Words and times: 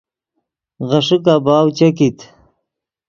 غیݰے 0.87 1.17
کباؤ 1.25 1.67
چے 1.77 1.87
کیت 1.97 2.17